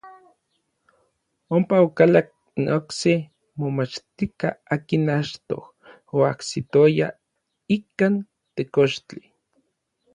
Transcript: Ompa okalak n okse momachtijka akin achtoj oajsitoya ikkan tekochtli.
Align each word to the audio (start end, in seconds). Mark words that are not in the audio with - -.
Ompa 1.55 1.75
okalak 1.87 2.29
n 2.63 2.65
okse 2.77 3.13
momachtijka 3.59 4.47
akin 4.73 5.03
achtoj 5.19 5.65
oajsitoya 6.17 7.07
ikkan 7.75 8.13
tekochtli. 8.55 9.23